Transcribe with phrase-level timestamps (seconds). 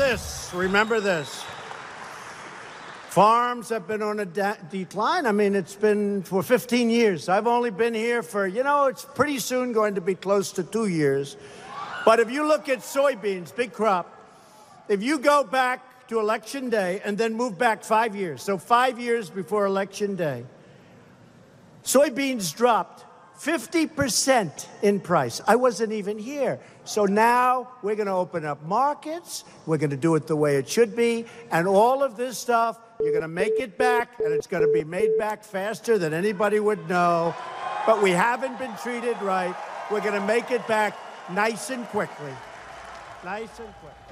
[0.00, 0.50] this.
[0.54, 1.44] Remember this.
[3.10, 5.26] Farms have been on a de- decline.
[5.26, 7.28] I mean, it's been for 15 years.
[7.28, 10.62] I've only been here for, you know, it's pretty soon going to be close to
[10.62, 11.36] two years.
[12.06, 14.06] But if you look at soybeans, big crop,
[14.88, 18.98] if you go back to election day and then move back five years, so five
[18.98, 20.46] years before election day,
[21.84, 23.04] soybeans dropped
[23.40, 25.40] 50% in price.
[25.46, 26.60] I wasn't even here.
[26.84, 29.44] So now we're going to open up markets.
[29.64, 31.24] We're going to do it the way it should be.
[31.50, 34.72] And all of this stuff, you're going to make it back, and it's going to
[34.72, 37.34] be made back faster than anybody would know.
[37.86, 39.56] But we haven't been treated right.
[39.90, 40.94] We're going to make it back
[41.30, 42.34] nice and quickly.
[43.24, 44.09] Nice and quick.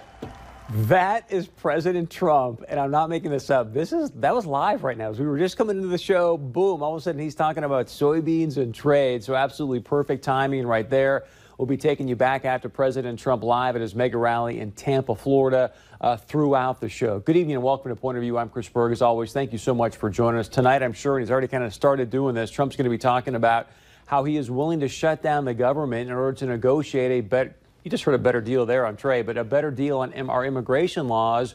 [0.71, 3.73] That is President Trump, and I'm not making this up.
[3.73, 5.09] This is that was live right now.
[5.09, 6.83] As we were just coming into the show, boom!
[6.83, 9.25] All of a sudden, he's talking about soybeans and trade.
[9.25, 11.25] So absolutely perfect timing right there.
[11.57, 15.15] We'll be taking you back after President Trump live at his mega rally in Tampa,
[15.15, 17.19] Florida, uh, throughout the show.
[17.19, 18.37] Good evening and welcome to Point of View.
[18.37, 18.93] I'm Chris Berg.
[18.93, 20.83] As always, thank you so much for joining us tonight.
[20.83, 22.51] I'm sure he's already kind of started doing this.
[22.51, 23.69] Trump's going to be talking about
[24.05, 27.55] how he is willing to shut down the government in order to negotiate a better
[27.89, 30.45] you just heard a better deal there on trade, but a better deal on our
[30.45, 31.55] immigration laws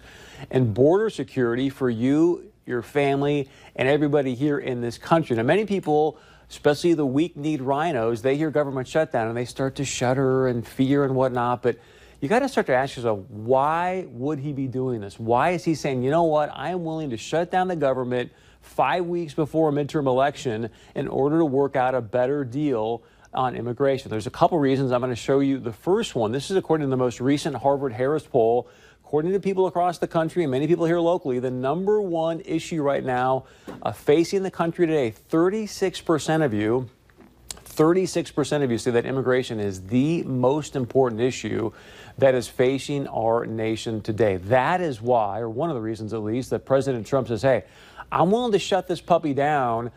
[0.50, 5.36] and border security for you, your family, and everybody here in this country.
[5.36, 6.18] Now, many people,
[6.50, 10.66] especially the weak kneed RINOs, they hear government shutdown and they start to shudder and
[10.66, 11.62] fear and whatnot.
[11.62, 11.78] But
[12.20, 15.20] you got to start to ask yourself, why would he be doing this?
[15.20, 18.32] Why is he saying, you know what, I am willing to shut down the government
[18.60, 23.04] five weeks before a midterm election in order to work out a better deal
[23.34, 24.10] on immigration.
[24.10, 24.92] There's a couple reasons.
[24.92, 26.32] I'm going to show you the first one.
[26.32, 28.68] This is according to the most recent Harvard Harris poll.
[29.06, 32.82] According to people across the country and many people here locally, the number one issue
[32.82, 33.46] right now
[33.84, 36.90] uh, facing the country today, 36% of you
[37.76, 41.72] 36% of you say that immigration is the most important issue
[42.20, 44.38] that is facing our nation today.
[44.38, 47.64] That is why, or one of the reasons at least, that President Trump says, hey,
[48.12, 49.92] I'm willing to shut this puppy down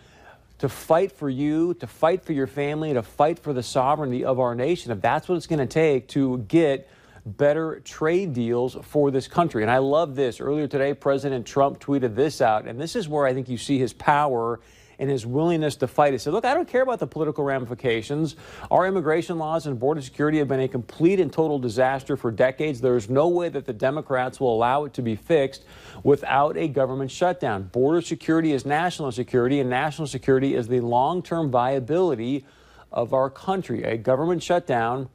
[0.59, 4.41] to fight for you, to fight for your family, to fight for the sovereignty of
[4.41, 6.89] our nation, if that's what it's going to take to get
[7.27, 9.63] better trade deals for this country.
[9.63, 10.41] And I love this.
[10.41, 13.79] Earlier today, President Trump tweeted this out, and this is where I think you see
[13.79, 14.61] his power
[14.99, 16.13] and his willingness to fight.
[16.13, 18.37] He said, Look, I don't care about the political ramifications.
[18.71, 22.81] Our immigration laws and border security have been a complete and total disaster for decades.
[22.81, 25.65] There is no way that the Democrats will allow it to be fixed
[26.03, 27.65] without a government shutdown.
[27.65, 32.45] Border security is national security, and national security is the long term viability
[32.93, 33.83] of our country.
[33.83, 35.09] A government shutdown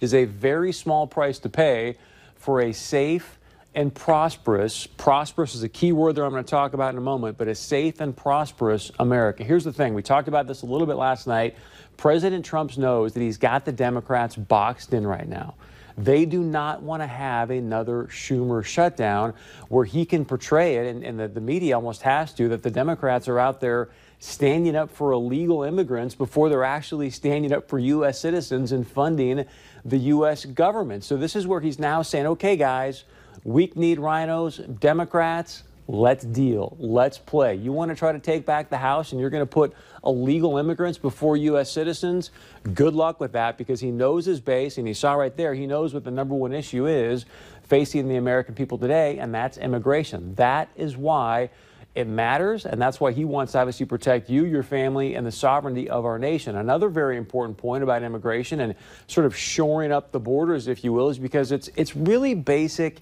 [0.00, 1.96] is a very small price to pay
[2.34, 3.38] for a safe,
[3.74, 7.02] and prosperous, prosperous is a key word that I'm going to talk about in a
[7.02, 9.44] moment, but a safe and prosperous America.
[9.44, 11.56] Here's the thing we talked about this a little bit last night.
[11.96, 15.54] President Trump knows that he's got the Democrats boxed in right now.
[15.96, 19.34] They do not want to have another Schumer shutdown
[19.68, 22.70] where he can portray it, and, and the, the media almost has to, that the
[22.70, 27.78] Democrats are out there standing up for illegal immigrants before they're actually standing up for
[27.78, 28.20] U.S.
[28.20, 29.44] citizens and funding
[29.84, 30.44] the U.S.
[30.44, 31.04] government.
[31.04, 33.04] So this is where he's now saying, okay, guys,
[33.44, 36.76] Weak kneed RINOs, Democrats, let's deal.
[36.78, 37.54] Let's play.
[37.56, 40.58] You want to try to take back the House and you're going to put illegal
[40.58, 41.70] immigrants before U.S.
[41.70, 42.30] citizens?
[42.74, 45.66] Good luck with that because he knows his base and he saw right there, he
[45.66, 47.24] knows what the number one issue is
[47.64, 50.34] facing the American people today, and that's immigration.
[50.34, 51.50] That is why
[51.94, 55.32] it matters, and that's why he wants to obviously protect you, your family, and the
[55.32, 56.56] sovereignty of our nation.
[56.56, 58.74] Another very important point about immigration and
[59.08, 63.00] sort of shoring up the borders, if you will, is because it's it's really basic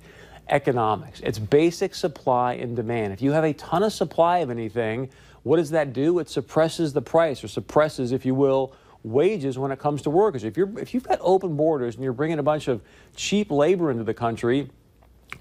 [0.48, 1.20] economics.
[1.20, 3.12] It's basic supply and demand.
[3.12, 5.10] If you have a ton of supply of anything,
[5.42, 6.18] what does that do?
[6.18, 10.44] It suppresses the price or suppresses, if you will, wages when it comes to workers.
[10.44, 12.82] If you're if you've got open borders and you're bringing a bunch of
[13.16, 14.68] cheap labor into the country,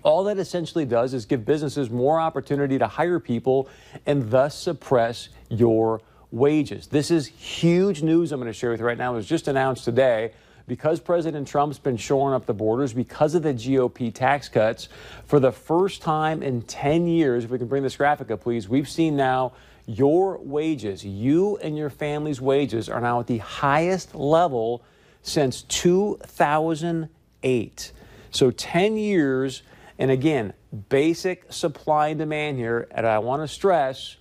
[0.03, 3.67] all that essentially does is give businesses more opportunity to hire people
[4.05, 6.87] and thus suppress your wages.
[6.87, 9.13] This is huge news I'm going to share with you right now.
[9.13, 10.31] It was just announced today
[10.69, 14.87] because President Trump's been shoring up the borders, because of the GOP tax cuts,
[15.25, 18.69] for the first time in 10 years, if we can bring this graphic up, please,
[18.69, 19.51] we've seen now
[19.85, 24.83] your wages, you and your family's wages, are now at the highest level
[25.23, 27.91] since 2008.
[28.31, 29.63] So 10 years,
[29.97, 30.53] and again,
[30.87, 34.17] basic supply and demand here, and I want to stress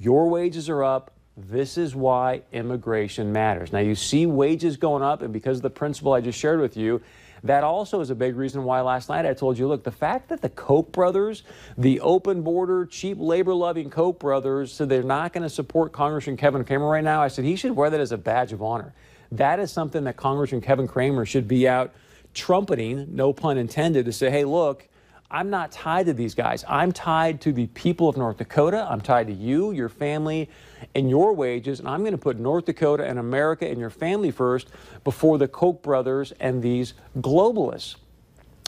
[0.00, 1.12] your wages are up,
[1.48, 3.72] this is why immigration matters.
[3.72, 6.76] Now, you see wages going up, and because of the principle I just shared with
[6.76, 7.00] you,
[7.44, 10.28] that also is a big reason why last night I told you look, the fact
[10.28, 11.42] that the Koch brothers,
[11.76, 16.36] the open border, cheap labor loving Koch brothers, said they're not going to support Congressman
[16.36, 18.94] Kevin Cramer right now, I said he should wear that as a badge of honor.
[19.32, 21.92] That is something that Congressman Kevin Cramer should be out
[22.34, 24.88] trumpeting, no pun intended, to say, hey, look,
[25.32, 26.62] I'm not tied to these guys.
[26.68, 28.86] I'm tied to the people of North Dakota.
[28.88, 30.50] I'm tied to you, your family,
[30.94, 31.78] and your wages.
[31.78, 34.68] And I'm going to put North Dakota and America and your family first
[35.04, 37.96] before the Koch brothers and these globalists.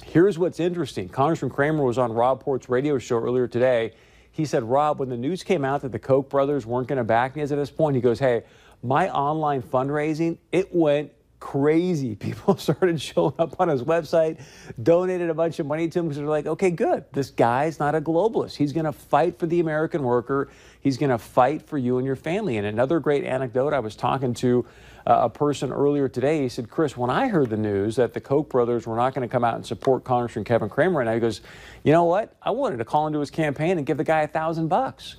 [0.05, 3.93] Here's what's interesting Congressman Cramer was on Rob Port's radio show earlier today.
[4.32, 7.05] He said, Rob, when the news came out that the Koch brothers weren't going to
[7.05, 8.43] back me at this point, he goes, Hey,
[8.82, 11.12] my online fundraising, it went
[11.44, 12.14] crazy.
[12.14, 14.41] People started showing up on his website,
[14.82, 17.05] donated a bunch of money to him because they're like, okay, good.
[17.12, 18.56] This guy's not a globalist.
[18.56, 20.49] He's going to fight for the American worker.
[20.81, 22.56] He's going to fight for you and your family.
[22.56, 24.64] And another great anecdote I was talking to
[25.06, 26.41] uh, a person earlier today.
[26.41, 29.29] He said, Chris, when I heard the news that the Koch brothers were not going
[29.29, 31.43] to come out and support Congressman Kevin Cramer right now, he goes,
[31.82, 32.35] you know what?
[32.41, 35.17] I wanted to call into his campaign and give the guy a thousand bucks.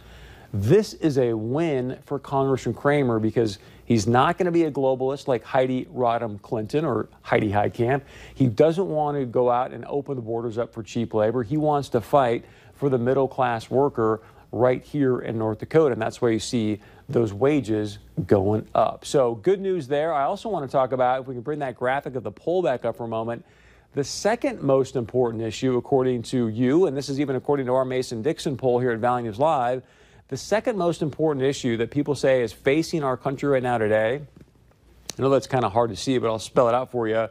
[0.53, 5.27] This is a win for Congressman Cramer because he's not going to be a globalist
[5.27, 8.01] like Heidi Rodham Clinton or Heidi Heitkamp.
[8.33, 11.43] He doesn't want to go out and open the borders up for cheap labor.
[11.43, 14.21] He wants to fight for the middle class worker
[14.51, 15.93] right here in North Dakota.
[15.93, 19.05] And that's why you see those wages going up.
[19.05, 20.13] So, good news there.
[20.13, 22.63] I also want to talk about, if we can bring that graphic of the poll
[22.63, 23.45] back up for a moment,
[23.93, 27.85] the second most important issue, according to you, and this is even according to our
[27.85, 29.83] Mason Dixon poll here at Valley News Live
[30.27, 34.21] the second most important issue that people say is facing our country right now today,
[35.17, 37.29] I know that's kind of hard to see, but I'll spell it out for you,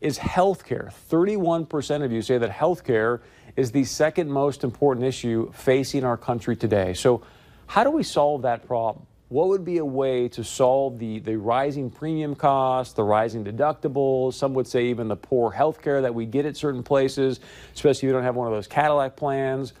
[0.00, 0.90] is healthcare.
[1.10, 3.20] 31% of you say that healthcare
[3.56, 6.94] is the second most important issue facing our country today.
[6.94, 7.22] So,
[7.66, 9.06] how do we solve that problem?
[9.28, 14.34] What would be a way to solve the, the rising premium costs, the rising deductibles,
[14.34, 17.38] some would say even the poor health care that we get at certain places,
[17.72, 19.72] especially if you don't have one of those Cadillac plans?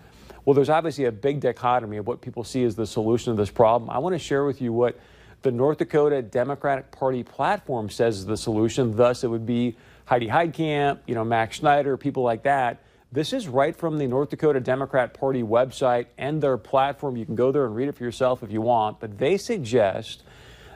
[0.44, 3.50] Well, there's obviously a big dichotomy of what people see as the solution to this
[3.50, 3.90] problem.
[3.90, 4.98] I want to share with you what
[5.42, 8.96] the North Dakota Democratic Party platform says is the solution.
[8.96, 12.82] Thus, it would be Heidi Heitkamp, you know, Mac Schneider, people like that.
[13.12, 17.16] This is right from the North Dakota Democrat Party website and their platform.
[17.16, 19.00] You can go there and read it for yourself if you want.
[19.00, 20.22] But they suggest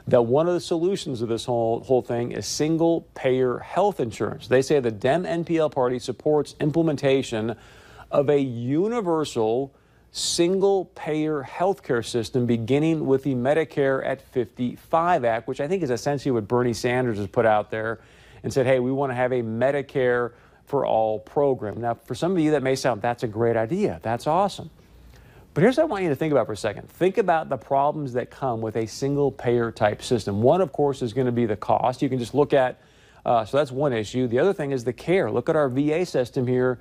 [0.07, 4.47] that one of the solutions of this whole, whole thing is single payer health insurance.
[4.47, 7.55] They say the Dem NPL party supports implementation
[8.15, 9.73] of a universal
[10.13, 15.89] single payer healthcare system beginning with the Medicare at 55 Act, which I think is
[15.89, 17.99] essentially what Bernie Sanders has put out there
[18.41, 20.31] and said, hey, we want to have a Medicare
[20.63, 21.81] for all program.
[21.81, 23.99] Now, for some of you, that may sound that's a great idea.
[24.01, 24.69] That's awesome.
[25.53, 26.89] But here's what I want you to think about for a second.
[26.89, 30.41] Think about the problems that come with a single payer type system.
[30.41, 32.01] One, of course, is going to be the cost.
[32.01, 32.79] You can just look at,
[33.25, 34.27] uh, so that's one issue.
[34.27, 35.29] The other thing is the care.
[35.29, 36.79] Look at our VA system here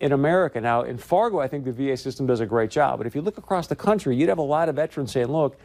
[0.00, 0.60] in America.
[0.60, 2.98] Now, in Fargo, I think the VA system does a great job.
[2.98, 5.58] But if you look across the country, you'd have a lot of veterans saying, look,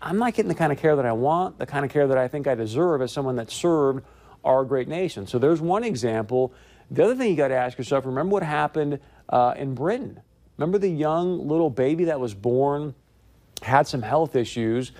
[0.00, 2.18] I'm not getting the kind of care that I want, the kind of care that
[2.18, 4.04] I think I deserve as someone that served
[4.44, 5.26] our great nation.
[5.26, 6.52] So there's one example.
[6.90, 8.98] The other thing you got to ask yourself remember what happened
[9.28, 10.20] uh, in Britain?
[10.56, 12.94] Remember the young little baby that was born,
[13.62, 14.92] had some health issues,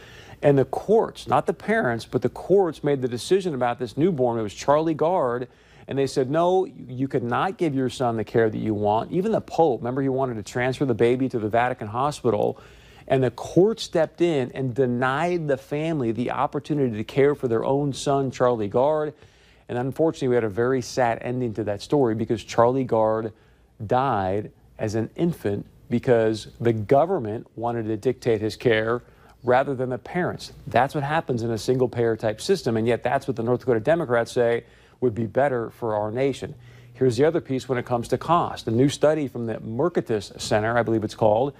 [0.43, 4.39] and the courts, not the parents, but the courts made the decision about this newborn.
[4.39, 5.49] It was Charlie Gard
[5.93, 9.13] and they said, no, you could not give your son the care that you want.
[9.13, 12.59] Even the Pope, remember, he wanted to transfer the baby to the Vatican hospital.
[13.07, 17.63] And the court stepped in and denied the family the opportunity to care for their
[17.63, 19.13] own son, Charlie Gard.
[19.69, 23.35] And unfortunately, we had a very sad ending to that story because Charlie Gard
[23.87, 29.03] died as an infant because the government wanted to dictate his care
[29.45, 30.55] rather than the parents.
[30.69, 32.79] That's what happens in a single payer type system.
[32.79, 34.65] And yet, that's what the North Dakota Democrats say
[35.03, 36.55] would be better for our nation.
[36.95, 38.69] Here's the other piece when it comes to cost.
[38.69, 41.53] A new study from the Mercatus Center, I believe it's called,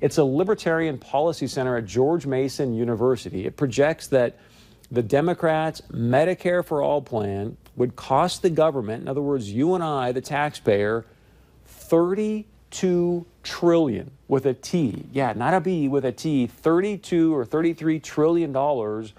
[0.00, 3.46] it's a libertarian policy center at George Mason University.
[3.46, 4.38] It projects that
[4.90, 9.84] the Democrats' Medicare for All plan would cost the government, in other words, you and
[9.84, 11.04] I, the taxpayer,
[11.66, 15.04] 32 trillion with a T.
[15.12, 19.12] Yeah, not a B with a T, 32 or 33 trillion dollars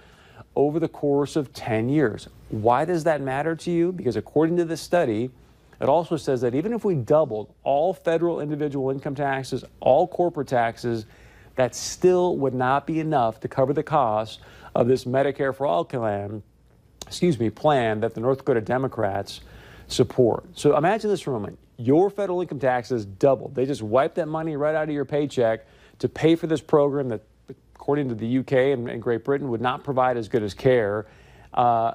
[0.59, 2.27] over the course of 10 years.
[2.49, 3.93] Why does that matter to you?
[3.93, 5.29] Because according to this study,
[5.79, 10.49] it also says that even if we doubled all federal individual income taxes, all corporate
[10.49, 11.05] taxes,
[11.55, 14.41] that still would not be enough to cover the cost
[14.75, 16.43] of this Medicare for All plan,
[17.07, 19.39] excuse me, plan that the North Dakota Democrats
[19.87, 20.43] support.
[20.55, 21.57] So imagine this for a moment.
[21.77, 23.55] Your federal income taxes doubled.
[23.55, 25.65] They just wiped that money right out of your paycheck
[25.99, 27.21] to pay for this program that,
[27.79, 31.07] according to the UK and, and Great Britain, would not provide as good as care.
[31.53, 31.93] Uh,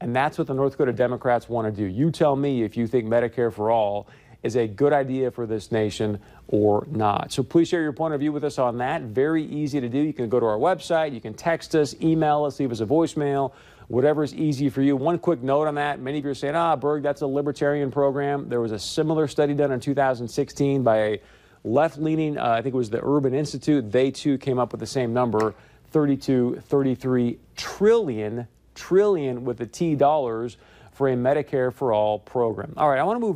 [0.00, 1.86] and that's what the North Dakota Democrats want to do.
[1.86, 4.08] You tell me if you think Medicare for all
[4.42, 6.18] is a good idea for this nation
[6.48, 7.30] or not.
[7.30, 9.02] So please share your point of view with us on that.
[9.02, 9.98] Very easy to do.
[9.98, 12.86] You can go to our website, you can text us, email us, leave us a
[12.86, 13.52] voicemail.
[13.86, 14.96] whatever is easy for you.
[14.96, 17.90] One quick note on that many of you are saying, ah, Berg, that's a libertarian
[17.90, 18.48] program.
[18.48, 21.20] There was a similar study done in 2016 by a
[21.64, 23.90] left leaning, uh, I think it was the Urban Institute.
[23.90, 25.54] They too came up with the same number
[25.90, 30.56] 32, 33 trillion, trillion with the T dollars
[30.92, 32.74] for a Medicare for all program.
[32.76, 33.28] All right, I want to move.